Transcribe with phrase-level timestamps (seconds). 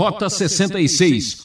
[0.00, 1.42] Rota 66.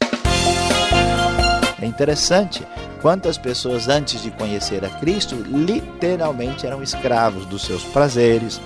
[1.81, 2.65] É interessante
[3.01, 8.61] quantas pessoas antes de conhecer a Cristo literalmente eram escravos dos seus prazeres,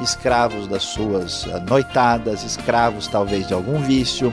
[0.00, 4.32] escravos das suas ah, noitadas, escravos talvez de algum vício.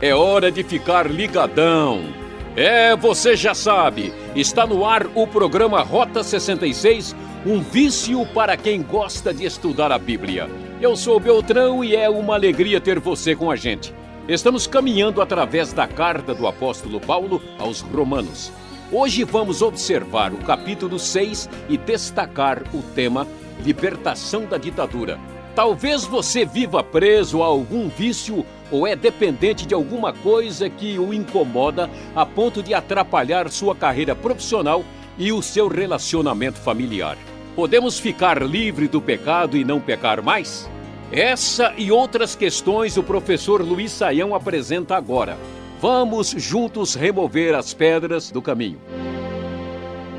[0.00, 2.27] É hora de ficar ligadão.
[2.60, 7.14] É, você já sabe, está no ar o programa Rota 66,
[7.46, 10.50] um vício para quem gosta de estudar a Bíblia.
[10.80, 13.94] Eu sou Beltrão e é uma alegria ter você com a gente.
[14.26, 18.50] Estamos caminhando através da carta do apóstolo Paulo aos Romanos.
[18.90, 23.24] Hoje vamos observar o capítulo 6 e destacar o tema
[23.64, 25.16] Libertação da Ditadura.
[25.58, 31.12] Talvez você viva preso a algum vício ou é dependente de alguma coisa que o
[31.12, 34.84] incomoda a ponto de atrapalhar sua carreira profissional
[35.18, 37.18] e o seu relacionamento familiar.
[37.56, 40.70] Podemos ficar livre do pecado e não pecar mais?
[41.10, 45.36] Essa e outras questões o professor Luiz Saião apresenta agora.
[45.80, 48.80] Vamos juntos remover as pedras do caminho.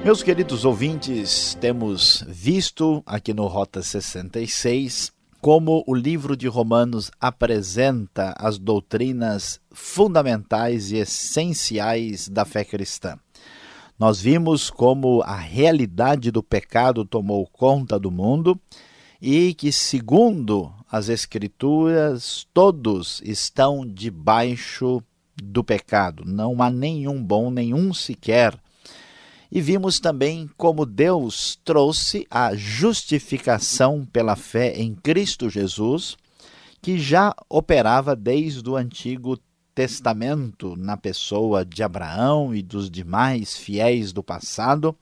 [0.03, 8.34] Meus queridos ouvintes, temos visto aqui no Rota 66 como o livro de Romanos apresenta
[8.38, 13.18] as doutrinas fundamentais e essenciais da fé cristã.
[13.98, 18.60] Nós vimos como a realidade do pecado tomou conta do mundo
[19.22, 25.04] e que, segundo as Escrituras, todos estão debaixo
[25.36, 26.23] do pecado.
[26.26, 28.58] Não há nenhum bom, nenhum sequer
[29.52, 36.16] e vimos também como Deus trouxe a justificação pela fé em Cristo Jesus,
[36.81, 39.39] que já operava desde o Antigo
[39.73, 44.95] Testamento na pessoa de Abraão e dos demais fiéis do passado.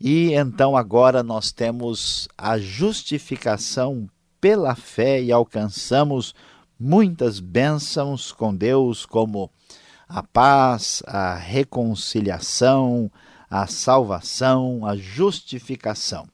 [0.00, 4.08] E então agora nós temos a justificação
[4.40, 6.34] pela fé e alcançamos
[6.78, 9.50] muitas bênçãos com Deus, como
[10.08, 13.10] a paz, a reconciliação,
[13.54, 16.26] a salvação, a justificação.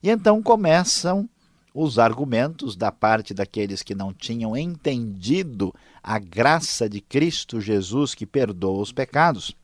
[0.00, 1.28] E então começam
[1.74, 8.24] os argumentos da parte daqueles que não tinham entendido a graça de Cristo Jesus que
[8.24, 9.56] perdoa os pecados.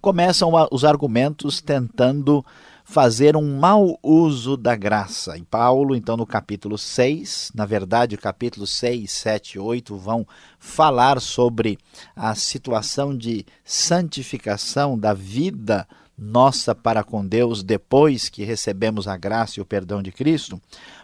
[0.00, 2.42] Começam os argumentos tentando
[2.90, 5.38] fazer um mau uso da graça.
[5.38, 10.26] E Paulo, então, no capítulo 6, na verdade, o capítulo 6, 7 e 8 vão
[10.58, 11.78] falar sobre
[12.16, 15.86] a situação de santificação da vida
[16.18, 20.60] nossa para com Deus depois que recebemos a graça e o perdão de Cristo.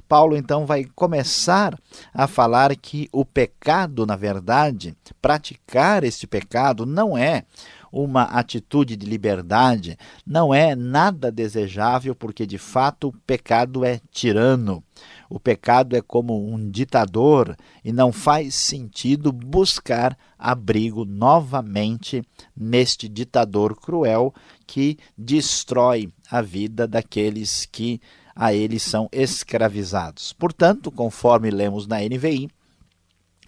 [0.08, 1.78] Paulo então vai começar
[2.12, 7.44] a falar que o pecado, na verdade, praticar este pecado não é
[7.92, 14.82] uma atitude de liberdade, não é nada desejável, porque de fato o pecado é tirano.
[15.28, 22.22] O pecado é como um ditador e não faz sentido buscar abrigo novamente
[22.56, 24.32] neste ditador cruel
[24.66, 28.00] que destrói a vida daqueles que
[28.34, 30.34] a ele são escravizados.
[30.34, 32.50] Portanto, conforme lemos na NVI,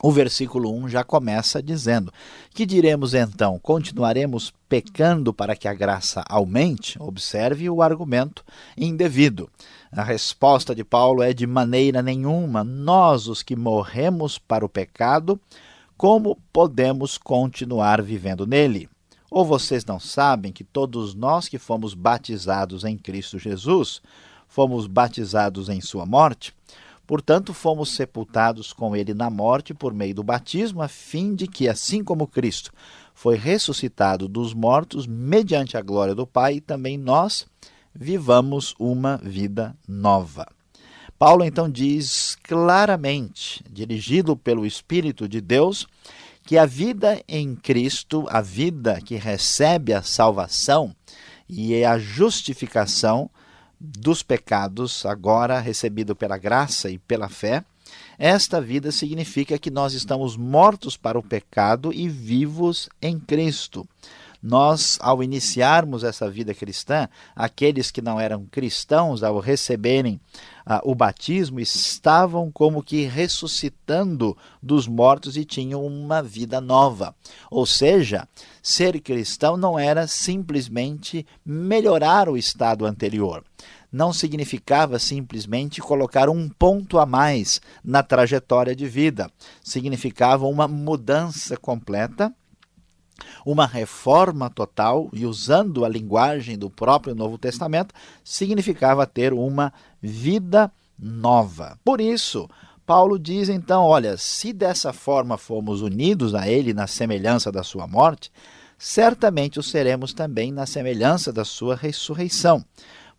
[0.03, 2.13] o versículo 1 já começa dizendo:
[2.55, 3.59] Que diremos então?
[3.59, 7.01] Continuaremos pecando para que a graça aumente?
[7.01, 8.45] Observe o argumento
[8.77, 9.51] indevido.
[9.91, 12.63] A resposta de Paulo é: de maneira nenhuma.
[12.63, 15.41] Nós, os que morremos para o pecado,
[15.97, 18.89] como podemos continuar vivendo nele?
[19.31, 24.01] Ou vocês não sabem que todos nós que fomos batizados em Cristo Jesus,
[24.47, 26.55] fomos batizados em sua morte?
[27.09, 31.67] Portanto, fomos sepultados com ele na morte por meio do batismo, a fim de que,
[31.67, 32.71] assim como Cristo
[33.15, 37.47] foi ressuscitado dos mortos mediante a glória do Pai, também nós
[37.95, 40.47] vivamos uma vida nova.
[41.19, 45.87] Paulo então diz claramente, dirigido pelo Espírito de Deus,
[46.45, 50.95] que a vida em Cristo, a vida que recebe a salvação
[51.49, 53.31] e a justificação,
[53.81, 57.65] dos pecados, agora recebido pela graça e pela fé,
[58.19, 63.87] esta vida significa que nós estamos mortos para o pecado e vivos em Cristo.
[64.43, 70.21] Nós, ao iniciarmos essa vida cristã, aqueles que não eram cristãos, ao receberem
[70.65, 77.15] ah, o batismo, estavam como que ressuscitando dos mortos e tinham uma vida nova.
[77.51, 78.29] Ou seja,
[78.63, 83.45] ser cristão não era simplesmente melhorar o estado anterior
[83.91, 89.31] não significava simplesmente colocar um ponto a mais na trajetória de vida,
[89.65, 92.31] significava uma mudança completa
[93.45, 97.95] uma reforma total e usando a linguagem do próprio Novo Testamento,
[98.25, 101.79] significava ter uma vida nova.
[101.85, 102.49] Por isso,
[102.87, 107.87] Paulo diz então: olha, se dessa forma fomos unidos a ele na semelhança da sua
[107.87, 108.33] morte,
[108.79, 112.65] certamente o seremos também na semelhança da sua ressurreição.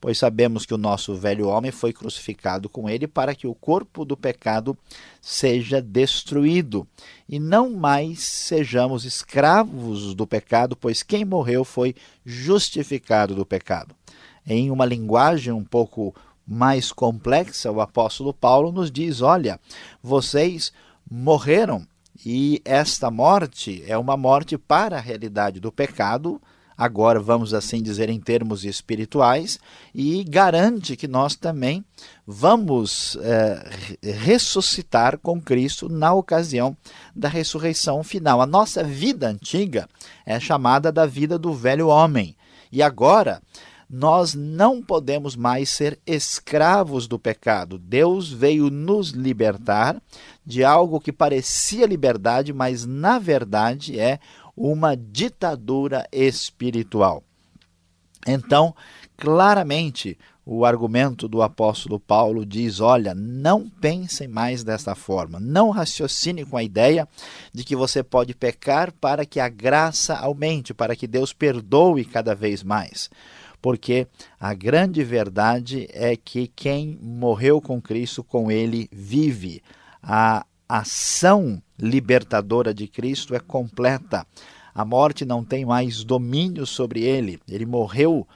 [0.01, 4.05] Pois sabemos que o nosso velho homem foi crucificado com ele para que o corpo
[4.05, 4.77] do pecado
[5.21, 6.87] seja destruído
[7.27, 11.93] e não mais sejamos escravos do pecado, pois quem morreu foi
[12.25, 13.93] justificado do pecado.
[14.47, 16.15] Em uma linguagem um pouco
[16.47, 19.59] mais complexa, o apóstolo Paulo nos diz: olha,
[20.01, 20.71] vocês
[21.09, 21.85] morreram
[22.25, 26.41] e esta morte é uma morte para a realidade do pecado.
[26.79, 29.59] Agora, vamos assim dizer, em termos espirituais,
[29.93, 31.83] e garante que nós também
[32.25, 33.69] vamos é,
[34.01, 36.77] ressuscitar com Cristo na ocasião
[37.13, 38.39] da ressurreição final.
[38.39, 39.89] A nossa vida antiga
[40.25, 42.33] é chamada da vida do velho homem.
[42.71, 43.41] E agora
[43.89, 47.77] nós não podemos mais ser escravos do pecado.
[47.77, 50.01] Deus veio nos libertar
[50.45, 54.17] de algo que parecia liberdade, mas na verdade é
[54.59, 57.23] uma ditadura espiritual.
[58.27, 58.75] Então,
[59.15, 66.43] claramente, o argumento do apóstolo Paulo diz: olha, não pensem mais dessa forma, não raciocine
[66.45, 67.07] com a ideia
[67.53, 72.35] de que você pode pecar para que a graça aumente, para que Deus perdoe cada
[72.35, 73.09] vez mais
[73.61, 74.07] porque
[74.39, 79.61] a grande verdade é que quem morreu com Cristo, com ele vive.
[80.01, 84.25] A ação libertadora de Cristo é completa.
[84.73, 87.39] A morte não tem mais domínio sobre ele.
[87.49, 88.27] Ele morreu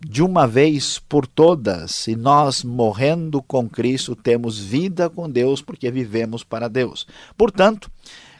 [0.00, 5.90] de uma vez por todas, e nós, morrendo com Cristo, temos vida com Deus porque
[5.90, 7.06] vivemos para Deus.
[7.36, 7.90] Portanto,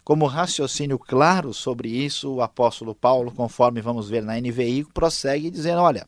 [0.04, 5.80] como raciocínio claro sobre isso, o apóstolo Paulo, conforme vamos ver na NVI, prossegue dizendo:
[5.80, 6.04] olha,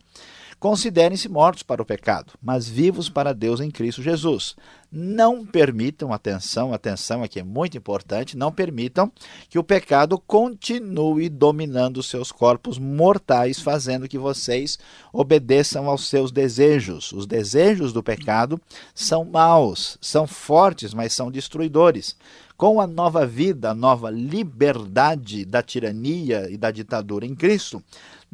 [0.64, 4.56] considerem-se mortos para o pecado, mas vivos para Deus em Cristo Jesus.
[4.90, 9.12] Não permitam, atenção, atenção aqui é muito importante, não permitam
[9.50, 14.78] que o pecado continue dominando os seus corpos mortais, fazendo que vocês
[15.12, 17.12] obedeçam aos seus desejos.
[17.12, 18.58] Os desejos do pecado
[18.94, 22.16] são maus, são fortes, mas são destruidores
[22.56, 27.82] com a nova vida, a nova liberdade da tirania e da ditadura em Cristo,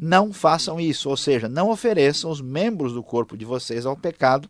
[0.01, 4.49] não façam isso, ou seja, não ofereçam os membros do corpo de vocês ao pecado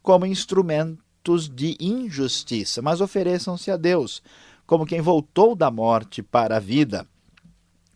[0.00, 4.22] como instrumentos de injustiça, mas ofereçam-se a Deus
[4.64, 7.04] como quem voltou da morte para a vida.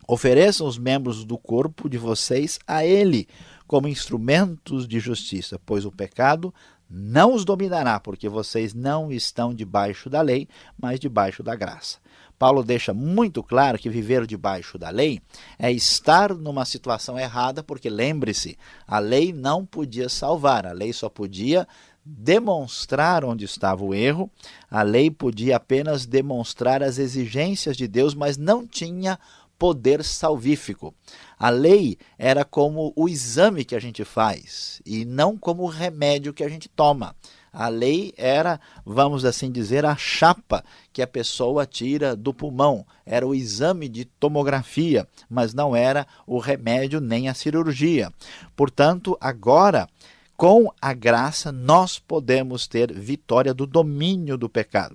[0.09, 3.29] Ofereçam os membros do corpo de vocês a Ele
[3.69, 6.53] como instrumentos de justiça, pois o pecado
[6.91, 11.99] não os dominará, porque vocês não estão debaixo da lei, mas debaixo da graça.
[12.39, 15.21] Paulo deixa muito claro que viver debaixo da lei
[15.59, 21.09] é estar numa situação errada, porque lembre-se, a lei não podia salvar, a lei só
[21.09, 21.67] podia
[22.05, 24.31] demonstrar onde estava o erro,
[24.71, 29.19] a lei podia apenas demonstrar as exigências de Deus, mas não tinha
[29.59, 30.95] poder salvífico.
[31.39, 36.33] A lei era como o exame que a gente faz e não como o remédio
[36.33, 37.17] que a gente toma.
[37.59, 40.63] A lei era, vamos assim dizer, a chapa
[40.93, 42.85] que a pessoa tira do pulmão.
[43.07, 48.13] Era o exame de tomografia, mas não era o remédio nem a cirurgia.
[48.55, 49.89] Portanto, agora
[50.37, 54.95] com a graça, nós podemos ter vitória do domínio do pecado.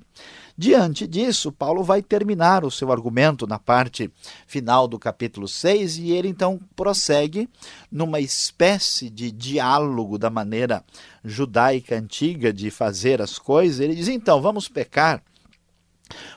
[0.62, 4.12] Diante disso, Paulo vai terminar o seu argumento na parte
[4.46, 7.50] final do capítulo 6 e ele então prossegue
[7.92, 10.84] numa espécie de diálogo da maneira
[11.26, 13.80] judaica antiga de fazer as coisas.
[13.80, 15.24] Ele diz: então, vamos pecar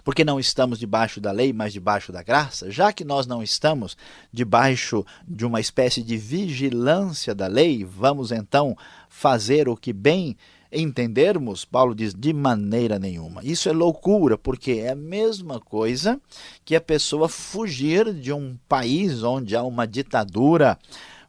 [0.03, 3.95] porque não estamos debaixo da lei, mas debaixo da graça, já que nós não estamos
[4.33, 8.75] debaixo de uma espécie de vigilância da lei, vamos então
[9.07, 10.35] fazer o que bem
[10.75, 13.41] entendermos, Paulo diz, de maneira nenhuma.
[13.45, 16.21] Isso é loucura, porque é a mesma coisa
[16.65, 20.79] que a pessoa fugir de um país onde há uma ditadura,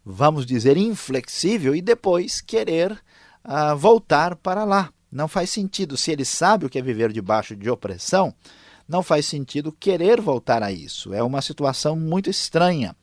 [0.03, 4.89] vamos dizer, inflexível, e depois querer uh, voltar para lá.
[5.11, 5.95] Não faz sentido.
[5.95, 8.33] Se ele sabe o que é viver debaixo de opressão,
[8.87, 11.13] não faz sentido querer voltar a isso.
[11.13, 12.95] É uma situação muito estranha.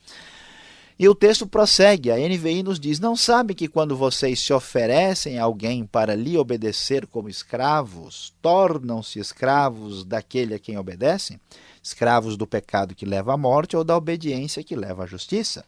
[1.03, 5.37] E o texto prossegue, a NVI nos diz: Não sabe que quando vocês se oferecem
[5.37, 11.41] a alguém para lhe obedecer como escravos, tornam-se escravos daquele a quem obedecem?
[11.83, 15.65] Escravos do pecado que leva à morte ou da obediência que leva à justiça?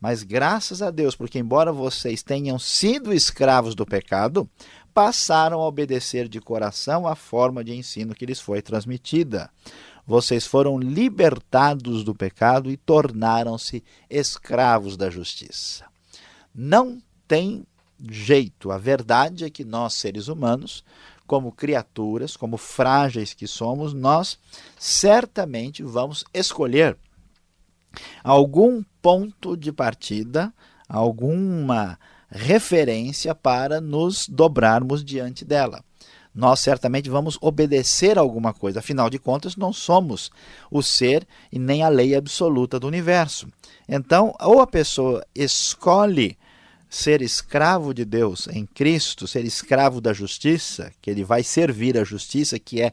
[0.00, 4.48] Mas graças a Deus, porque embora vocês tenham sido escravos do pecado,
[4.94, 9.50] passaram a obedecer de coração a forma de ensino que lhes foi transmitida.
[10.06, 15.86] Vocês foram libertados do pecado e tornaram-se escravos da justiça.
[16.54, 17.64] Não tem
[18.10, 18.70] jeito.
[18.70, 20.84] A verdade é que nós, seres humanos,
[21.26, 24.38] como criaturas, como frágeis que somos, nós
[24.78, 26.98] certamente vamos escolher
[28.24, 30.52] algum ponto de partida,
[30.88, 35.84] alguma referência para nos dobrarmos diante dela.
[36.34, 40.30] Nós certamente vamos obedecer a alguma coisa, afinal de contas, não somos
[40.70, 43.48] o ser e nem a lei absoluta do universo.
[43.86, 46.38] Então, ou a pessoa escolhe
[46.88, 52.04] ser escravo de Deus em Cristo, ser escravo da justiça, que ele vai servir a
[52.04, 52.92] justiça, que é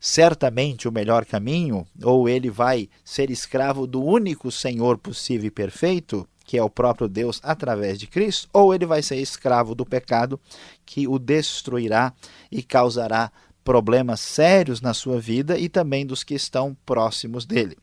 [0.00, 6.28] certamente o melhor caminho, ou ele vai ser escravo do único Senhor possível e perfeito,
[6.48, 10.40] que é o próprio Deus através de Cristo, ou ele vai ser escravo do pecado
[10.86, 12.14] que o destruirá
[12.50, 13.30] e causará
[13.62, 17.76] problemas sérios na sua vida e também dos que estão próximos dele.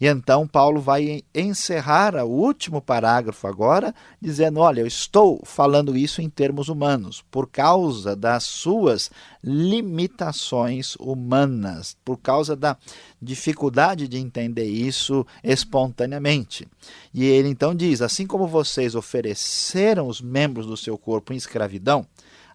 [0.00, 6.20] E então Paulo vai encerrar o último parágrafo agora, dizendo: Olha, eu estou falando isso
[6.20, 9.10] em termos humanos, por causa das suas
[9.42, 12.76] limitações humanas, por causa da
[13.20, 16.68] dificuldade de entender isso espontaneamente.
[17.14, 22.06] E ele então diz: Assim como vocês ofereceram os membros do seu corpo em escravidão,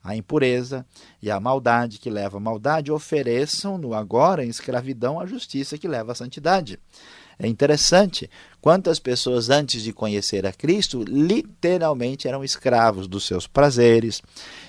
[0.03, 0.86] a impureza
[1.22, 6.12] e a maldade que leva à maldade, ofereçam-no agora em escravidão à justiça que leva
[6.12, 6.79] à santidade.
[7.43, 8.29] É interessante
[8.62, 14.22] quantas pessoas antes de conhecer a Cristo literalmente eram escravos dos seus prazeres,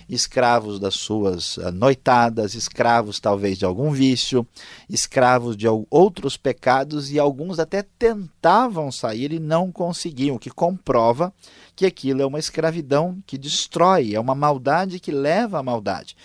[0.09, 4.47] escravos das suas ah, noitadas, escravos talvez de algum vício,
[4.89, 11.31] escravos de outros pecados e alguns até tentavam sair e não conseguiam, o que comprova
[11.75, 16.17] que aquilo é uma escravidão que destrói, é uma maldade que leva à maldade.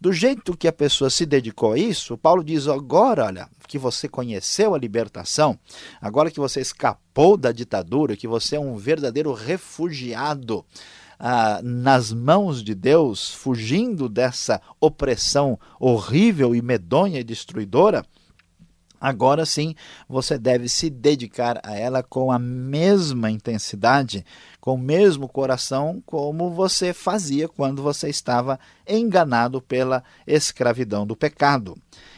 [0.00, 4.08] Do jeito que a pessoa se dedicou a isso, Paulo diz agora, olha, que você
[4.08, 5.58] conheceu a libertação,
[6.00, 10.64] agora que você escapou da ditadura, que você é um verdadeiro refugiado
[11.18, 18.04] ah, nas mãos de Deus, fugindo dessa opressão horrível e medonha e destruidora,
[19.00, 19.74] Agora sim,
[20.08, 24.24] você deve se dedicar a ela com a mesma intensidade,
[24.60, 28.58] com o mesmo coração, como você fazia quando você estava
[28.88, 31.76] enganado pela escravidão do pecado.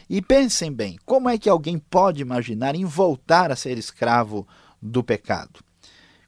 [0.09, 4.47] E pensem bem, como é que alguém pode imaginar em voltar a ser escravo
[4.81, 5.59] do pecado?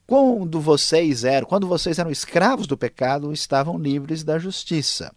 [0.06, 5.14] Quando vocês eram, quando vocês eram escravos do pecado, estavam livres da justiça.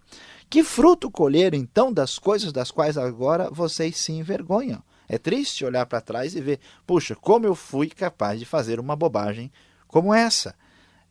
[0.51, 4.83] Que fruto colher então das coisas das quais agora vocês se envergonham?
[5.09, 8.97] É triste olhar para trás e ver, puxa, como eu fui capaz de fazer uma
[8.97, 9.53] bobagem
[9.87, 10.55] como essa.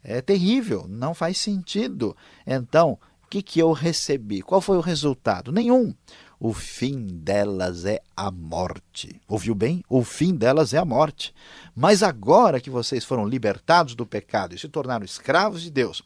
[0.04, 2.18] É terrível, não faz sentido.
[2.46, 4.42] Então, o que, que eu recebi?
[4.42, 5.52] Qual foi o resultado?
[5.52, 5.94] Nenhum.
[6.40, 9.22] O fim delas é a morte.
[9.28, 9.84] Ouviu bem?
[9.88, 11.36] O fim delas é a morte.
[11.76, 16.02] Mas agora que vocês foram libertados do pecado e se tornaram escravos de Deus,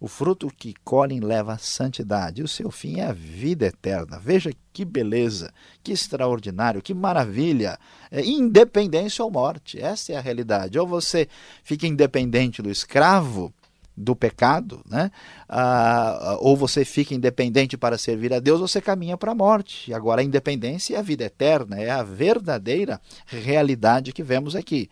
[0.00, 4.18] o fruto que colhem leva à santidade, e o seu fim é a vida eterna.
[4.18, 5.52] Veja que beleza,
[5.82, 7.78] que extraordinário, que maravilha.
[8.10, 10.78] É independência ou morte, essa é a realidade.
[10.78, 11.28] Ou você
[11.62, 13.52] fica independente do escravo,
[13.94, 15.10] do pecado, né?
[15.46, 19.92] Ah, ou você fica independente para servir a Deus, ou você caminha para a morte.
[19.92, 24.88] Agora, a independência é a vida eterna, é a verdadeira realidade que vemos aqui.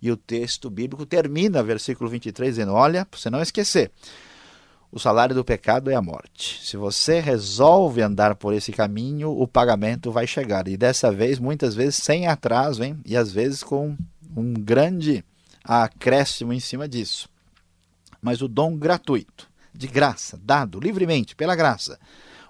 [0.00, 3.90] E o texto bíblico termina, versículo 23, dizendo: Olha, para você não esquecer,
[4.92, 6.60] o salário do pecado é a morte.
[6.62, 10.68] Se você resolve andar por esse caminho, o pagamento vai chegar.
[10.68, 13.00] E dessa vez, muitas vezes, sem atraso, hein?
[13.06, 13.96] e às vezes com
[14.36, 15.24] um grande
[15.64, 17.26] acréscimo em cima disso.
[18.20, 21.98] Mas o dom gratuito, de graça, dado livremente pela graça,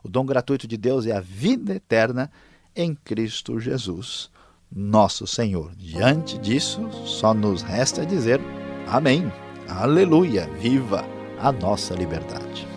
[0.02, 2.28] o dom gratuito de Deus é a vida eterna
[2.74, 4.28] em Cristo Jesus,
[4.70, 5.72] nosso Senhor.
[5.76, 8.40] Diante disso, só nos resta dizer
[8.88, 9.30] amém.
[9.68, 10.48] Aleluia.
[10.58, 11.21] Viva!
[11.42, 12.68] A nossa liberdade.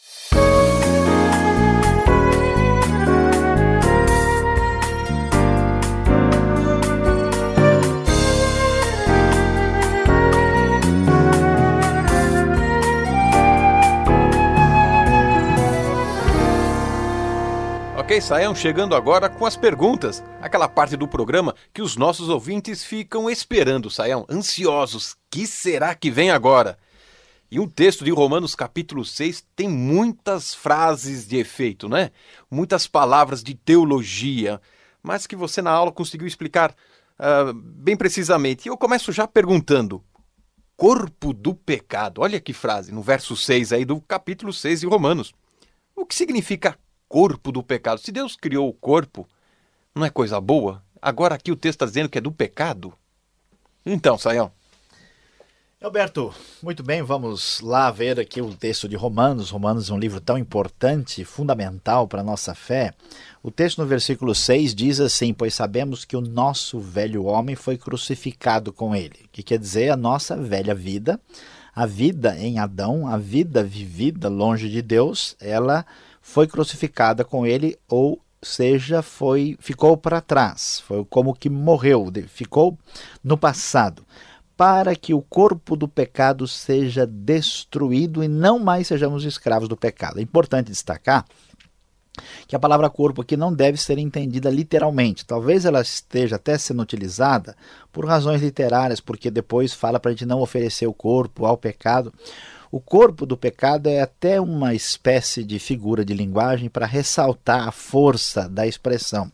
[18.05, 22.83] Ok, Saião, chegando agora com as perguntas, aquela parte do programa que os nossos ouvintes
[22.83, 25.17] ficam esperando, Saião, ansiosos.
[25.27, 26.77] Que será que vem agora?
[27.49, 32.11] E um texto de Romanos capítulo 6 tem muitas frases de efeito, né?
[32.49, 34.61] Muitas palavras de teologia,
[35.01, 36.75] mas que você na aula conseguiu explicar
[37.19, 38.67] uh, bem precisamente.
[38.67, 40.03] E eu começo já perguntando:
[40.77, 42.21] corpo do pecado.
[42.21, 45.33] Olha que frase no verso 6 aí do capítulo 6 de Romanos.
[45.95, 46.77] O que significa
[47.15, 48.01] corpo do pecado.
[48.01, 49.25] Se Deus criou o corpo,
[49.95, 50.83] não é coisa boa?
[51.01, 52.93] Agora aqui o texto está dizendo que é do pecado.
[53.85, 54.51] Então, Saião.
[55.81, 59.49] Alberto, muito bem, vamos lá ver aqui o texto de Romanos.
[59.49, 62.93] Romanos é um livro tão importante, fundamental para a nossa fé.
[63.41, 67.77] O texto no versículo 6 diz assim: Pois sabemos que o nosso velho homem foi
[67.77, 69.29] crucificado com ele.
[69.31, 71.17] Que quer dizer a nossa velha vida,
[71.73, 75.85] a vida em Adão, a vida vivida longe de Deus, ela
[76.27, 82.77] foi crucificada com ele, ou seja, foi ficou para trás, foi como que morreu, ficou
[83.23, 84.03] no passado,
[84.57, 90.17] para que o corpo do pecado seja destruído e não mais sejamos escravos do pecado.
[90.19, 91.25] É importante destacar
[92.47, 95.25] que a palavra corpo aqui não deve ser entendida literalmente.
[95.25, 97.55] Talvez ela esteja até sendo utilizada
[97.91, 102.11] por razões literárias, porque depois fala para a gente não oferecer o corpo ao pecado.
[102.71, 107.71] O corpo do pecado é até uma espécie de figura de linguagem para ressaltar a
[107.71, 109.31] força da expressão.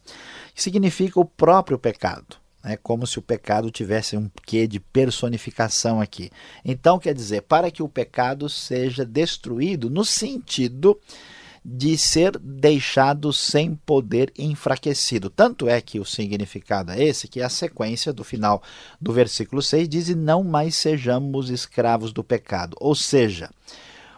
[0.55, 2.41] Significa o próprio pecado.
[2.63, 6.29] É como se o pecado tivesse um quê de personificação aqui.
[6.63, 10.99] Então, quer dizer, para que o pecado seja destruído no sentido
[11.63, 15.29] de ser deixado sem poder enfraquecido.
[15.29, 18.63] Tanto é que o significado é esse, que a sequência do final
[18.99, 22.75] do versículo 6 diz: E não mais sejamos escravos do pecado.
[22.79, 23.51] Ou seja,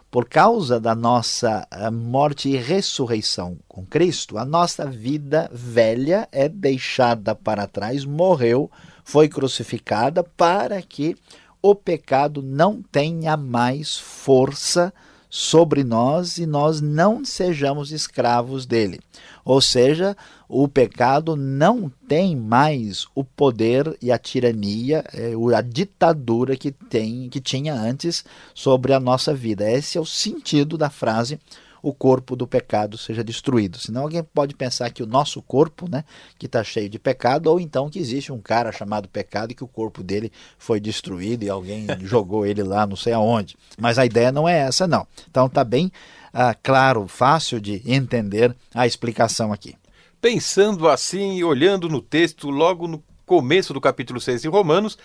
[0.09, 6.47] por causa da nossa eh, morte e ressurreição com Cristo, a nossa vida velha é
[6.47, 8.69] deixada para trás, morreu,
[9.03, 11.17] foi crucificada para que
[11.61, 14.93] o pecado não tenha mais força
[15.35, 18.99] sobre nós e nós não sejamos escravos dele.
[19.43, 20.15] Ou seja,
[20.47, 27.29] o pecado não tem mais o poder e a tirania, é, a ditadura que tem
[27.29, 29.67] que tinha antes sobre a nossa vida.
[29.67, 31.39] Esse é o sentido da frase
[31.83, 33.77] o corpo do pecado seja destruído.
[33.77, 36.05] Senão alguém pode pensar que o nosso corpo, né,
[36.39, 39.65] que está cheio de pecado, ou então que existe um cara chamado pecado e que
[39.65, 43.57] o corpo dele foi destruído e alguém jogou ele lá não sei aonde.
[43.77, 45.05] Mas a ideia não é essa, não.
[45.29, 45.91] Então está bem
[46.33, 49.75] ah, claro, fácil de entender a explicação aqui.
[50.21, 54.97] Pensando assim e olhando no texto, logo no começo do capítulo 6 de Romanos,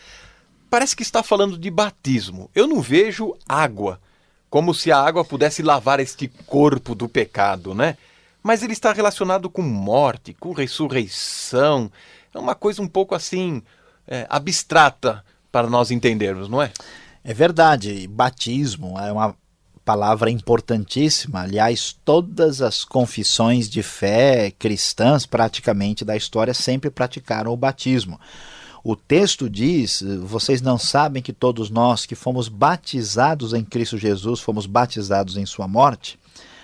[0.70, 2.48] parece que está falando de batismo.
[2.54, 4.00] Eu não vejo água
[4.50, 7.96] como se a água pudesse lavar este corpo do pecado, né?
[8.42, 11.90] Mas ele está relacionado com morte, com ressurreição.
[12.34, 13.62] É uma coisa um pouco assim
[14.06, 16.72] é, abstrata para nós entendermos, não é?
[17.22, 18.06] É verdade.
[18.06, 19.34] Batismo é uma
[19.84, 21.40] palavra importantíssima.
[21.40, 28.20] Aliás, todas as confissões de fé cristãs, praticamente da história, sempre praticaram o batismo.
[28.90, 34.40] O texto diz: vocês não sabem que todos nós que fomos batizados em Cristo Jesus,
[34.40, 36.18] fomos batizados em Sua morte?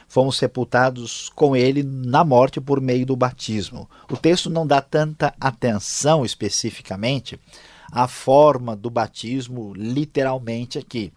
[0.08, 3.86] Fomos sepultados com Ele na morte por meio do batismo.
[4.10, 7.38] O texto não dá tanta atenção especificamente
[7.92, 11.12] à forma do batismo, literalmente aqui.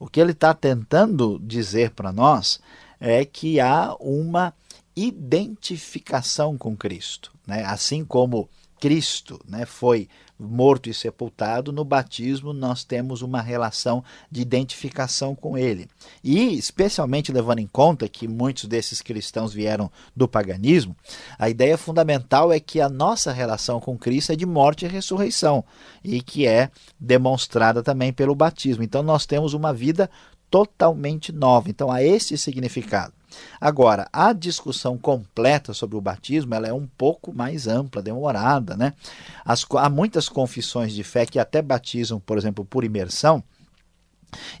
[0.00, 2.58] O que ele está tentando dizer para nós
[2.98, 4.52] é que há uma
[4.96, 7.30] identificação com Cristo.
[7.46, 7.62] Né?
[7.64, 14.40] Assim como Cristo né, foi morto e sepultado, no batismo nós temos uma relação de
[14.40, 15.88] identificação com ele.
[16.22, 20.96] E, especialmente levando em conta que muitos desses cristãos vieram do paganismo,
[21.38, 25.64] a ideia fundamental é que a nossa relação com Cristo é de morte e ressurreição,
[26.04, 28.84] e que é demonstrada também pelo batismo.
[28.84, 30.08] Então, nós temos uma vida
[30.50, 31.68] totalmente nova.
[31.68, 33.17] Então, há esse significado.
[33.60, 38.76] Agora, a discussão completa sobre o batismo ela é um pouco mais ampla, demorada.
[38.76, 38.94] Né?
[39.44, 43.42] As, há muitas confissões de fé que até batizam, por exemplo, por imersão,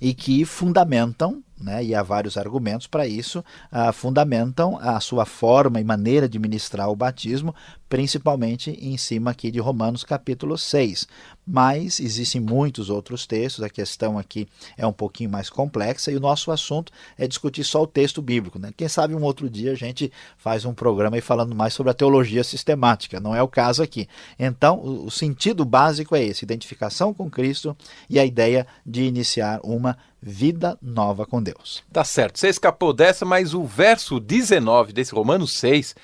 [0.00, 3.40] e que fundamentam né, e há vários argumentos para isso,
[3.72, 7.54] uh, fundamentam a sua forma e maneira de ministrar o batismo,
[7.88, 11.08] principalmente em cima aqui de Romanos capítulo 6.
[11.46, 16.20] Mas existem muitos outros textos, a questão aqui é um pouquinho mais complexa e o
[16.20, 18.58] nosso assunto é discutir só o texto bíblico.
[18.58, 18.70] Né?
[18.76, 21.94] Quem sabe um outro dia a gente faz um programa aí falando mais sobre a
[21.94, 24.06] teologia sistemática, não é o caso aqui.
[24.38, 27.74] Então, o, o sentido básico é esse: identificação com Cristo
[28.10, 31.82] e a ideia de iniciar uma vida nova com Deus.
[31.92, 35.94] Tá certo, você escapou dessa, mas o verso 19 desse Romanos 6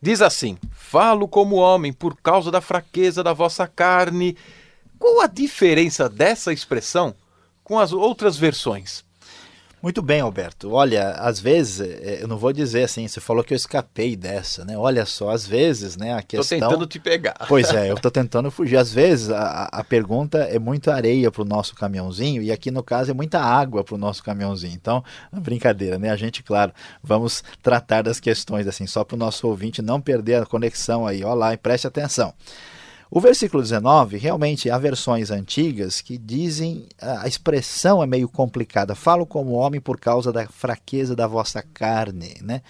[0.00, 4.36] diz assim: Falo como homem por causa da fraqueza da vossa carne.
[4.98, 7.14] Qual a diferença dessa expressão
[7.62, 9.04] com as outras versões?
[9.86, 10.72] Muito bem, Alberto.
[10.72, 14.64] Olha, às vezes, é, eu não vou dizer assim, você falou que eu escapei dessa,
[14.64, 14.76] né?
[14.76, 16.58] Olha só, às vezes, né, a questão...
[16.58, 17.36] Tô tentando te pegar.
[17.46, 18.78] Pois é, eu tô tentando fugir.
[18.78, 23.12] Às vezes, a, a pergunta é muito areia pro nosso caminhãozinho e aqui, no caso,
[23.12, 24.74] é muita água pro nosso caminhãozinho.
[24.74, 26.10] Então, brincadeira, né?
[26.10, 30.46] A gente, claro, vamos tratar das questões assim, só pro nosso ouvinte não perder a
[30.46, 31.22] conexão aí.
[31.22, 32.34] Olha lá e preste atenção.
[33.08, 38.96] O versículo 19, realmente há versões antigas que dizem a expressão é meio complicada.
[38.96, 42.62] Falo como homem por causa da fraqueza da vossa carne, né?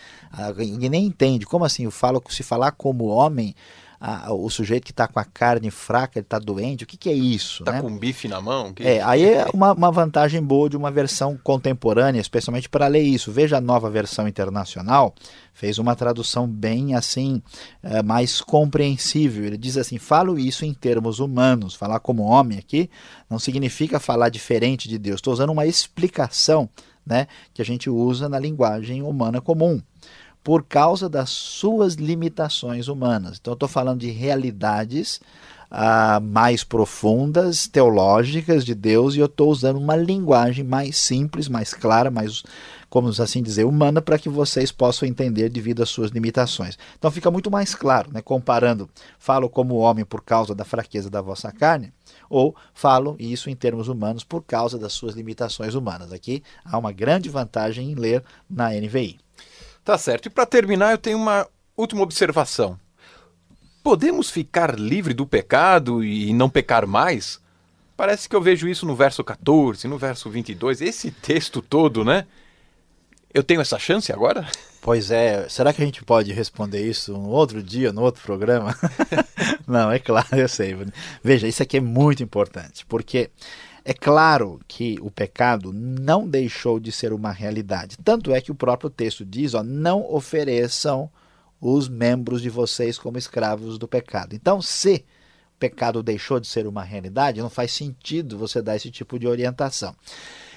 [0.59, 1.85] Ninguém nem entende como assim.
[1.85, 3.55] Eu falo se falar como homem
[4.01, 7.09] a, o sujeito que está com a carne fraca, ele está doente, o que, que
[7.09, 7.63] é isso?
[7.63, 7.81] Está né?
[7.81, 8.73] com bife na mão?
[8.73, 8.83] Que...
[8.83, 13.33] É, aí é uma, uma vantagem boa de uma versão contemporânea, especialmente para ler isso.
[13.33, 15.15] Veja a nova versão internacional,
[15.53, 17.43] fez uma tradução bem assim,
[17.83, 19.45] é, mais compreensível.
[19.45, 21.75] Ele diz assim: falo isso em termos humanos.
[21.75, 22.91] Falar como homem aqui
[23.29, 25.17] não significa falar diferente de Deus.
[25.17, 26.69] Estou usando uma explicação
[27.07, 29.81] né, que a gente usa na linguagem humana comum
[30.47, 33.37] por causa das suas limitações humanas.
[33.41, 35.21] Então, estou falando de realidades
[35.69, 41.75] ah, mais profundas, teológicas de Deus, e eu estou usando uma linguagem mais simples, mais
[41.75, 42.45] clara, mais,
[42.89, 46.79] como assim dizer, humana, para que vocês possam entender devido às suas limitações.
[46.97, 48.23] Então, fica muito mais claro, né?
[48.23, 51.93] comparando, falo como homem por causa da fraqueza da vossa carne,
[52.31, 56.13] ou falo isso em termos humanos por causa das suas limitações humanas.
[56.13, 59.26] Aqui há uma grande vantagem em ler na NVI.
[59.87, 60.27] Tá certo.
[60.27, 61.47] E para terminar, eu tenho uma
[61.77, 62.77] última observação.
[63.85, 67.41] Podemos ficar livre do pecado e não pecar mais?
[67.97, 72.27] Parece que eu vejo isso no verso 14, no verso 22, esse texto todo, né?
[73.33, 74.45] Eu tenho essa chance agora?
[74.83, 78.77] Pois é, será que a gente pode responder isso no outro dia, no outro programa?
[79.69, 80.77] não, é claro, eu sei.
[81.23, 83.31] Veja, isso aqui é muito importante, porque
[83.89, 87.97] é claro que o pecado não deixou de ser uma realidade.
[88.03, 91.09] Tanto é que o próprio texto diz: ó, não ofereçam
[91.61, 94.35] os membros de vocês como escravos do pecado.
[94.35, 95.05] Então, se
[95.55, 99.29] o pecado deixou de ser uma realidade, não faz sentido você dar esse tipo de
[99.29, 99.95] orientação.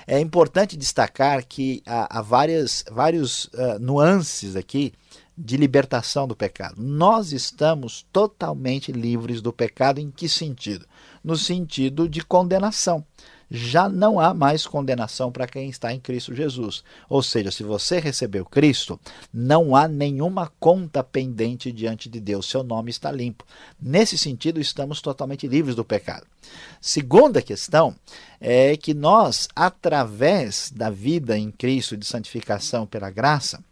[0.07, 4.91] É importante destacar que há, há várias, vários uh, nuances aqui
[5.39, 6.75] de libertação do pecado.
[6.77, 10.85] Nós estamos totalmente livres do pecado em que sentido?
[11.23, 13.05] No sentido de condenação
[13.49, 16.83] já não há mais condenação para quem está em Cristo Jesus.
[17.09, 18.99] Ou seja, se você recebeu Cristo,
[19.33, 23.45] não há nenhuma conta pendente diante de Deus, seu nome está limpo.
[23.81, 26.27] Nesse sentido, estamos totalmente livres do pecado.
[26.79, 27.95] Segunda questão
[28.39, 33.63] é que nós, através da vida em Cristo de santificação pela graça,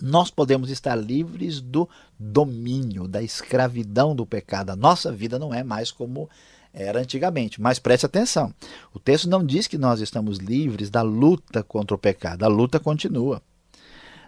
[0.00, 4.70] nós podemos estar livres do domínio, da escravidão do pecado.
[4.70, 6.28] A nossa vida não é mais como
[6.76, 7.60] era antigamente.
[7.60, 8.54] Mas preste atenção:
[8.94, 12.78] o texto não diz que nós estamos livres da luta contra o pecado, a luta
[12.78, 13.42] continua.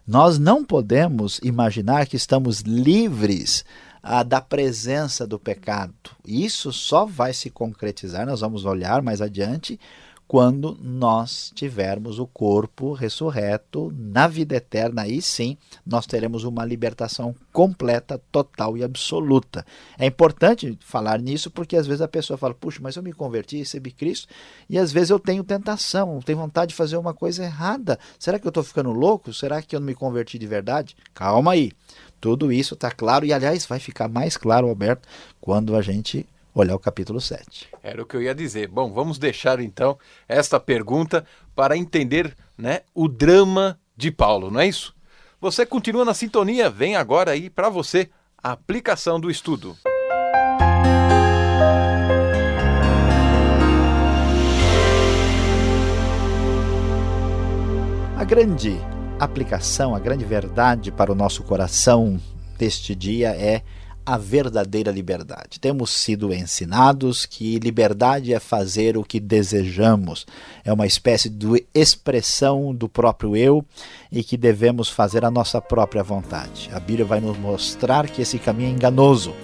[0.07, 3.63] Nós não podemos imaginar que estamos livres
[4.03, 5.93] ah, da presença do pecado.
[6.27, 9.79] Isso só vai se concretizar, nós vamos olhar mais adiante,
[10.29, 17.35] quando nós tivermos o corpo ressurreto na vida eterna, aí sim nós teremos uma libertação
[17.51, 19.65] completa, total e absoluta.
[19.99, 23.57] É importante falar nisso porque às vezes a pessoa fala: puxa, mas eu me converti,
[23.57, 24.29] recebi Cristo,
[24.69, 27.99] e às vezes eu tenho tentação, tenho vontade de fazer uma coisa errada.
[28.19, 29.33] Será que eu estou ficando louco?
[29.33, 30.95] Será que eu não me converti de verdade?
[31.15, 31.73] Calma aí.
[32.21, 35.09] Tudo isso está claro e, aliás, vai ficar mais claro, Alberto,
[35.41, 37.69] quando a gente olhar o capítulo 7.
[37.83, 38.69] Era o que eu ia dizer.
[38.69, 44.67] Bom, vamos deixar então esta pergunta para entender né, o drama de Paulo, não é
[44.67, 44.95] isso?
[45.41, 48.11] Você continua na sintonia, vem agora aí para você
[48.43, 49.77] a aplicação do estudo.
[58.17, 58.77] A grande
[59.19, 62.21] aplicação, a grande verdade para o nosso coração
[62.59, 63.63] deste dia é
[64.09, 65.61] a verdadeira liberdade.
[65.61, 70.25] Temos sido ensinados que liberdade é fazer o que desejamos,
[70.65, 73.63] é uma espécie de expressão do próprio eu
[74.11, 76.71] e que devemos fazer a nossa própria vontade.
[76.73, 79.35] A Bíblia vai nos mostrar que esse caminho é enganoso.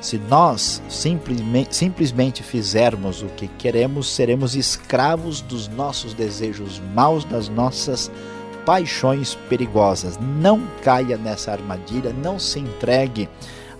[0.00, 7.48] Se nós simplesmente, simplesmente fizermos o que queremos, seremos escravos dos nossos desejos maus, das
[7.48, 8.10] nossas
[8.66, 10.18] paixões perigosas.
[10.18, 13.28] Não caia nessa armadilha, não se entregue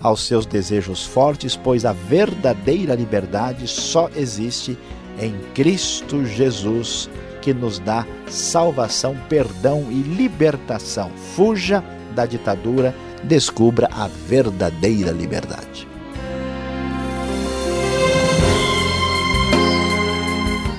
[0.03, 4.77] aos seus desejos fortes, pois a verdadeira liberdade só existe
[5.17, 7.09] em Cristo Jesus,
[7.41, 11.09] que nos dá salvação, perdão e libertação.
[11.35, 15.87] Fuja da ditadura, descubra a verdadeira liberdade.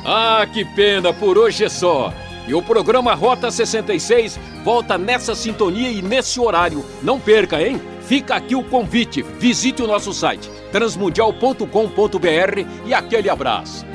[0.07, 2.13] Ah, que pena, por hoje é só.
[2.47, 6.85] E o programa Rota 66 volta nessa sintonia e nesse horário.
[7.03, 7.81] Não perca, hein?
[8.07, 9.23] Fica aqui o convite.
[9.23, 13.87] Visite o nosso site transmundial.com.br e aquele abraço.